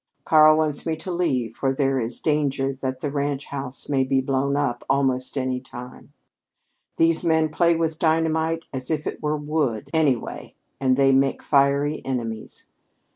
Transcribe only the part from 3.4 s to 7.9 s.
house may be blown up almost any time. These men play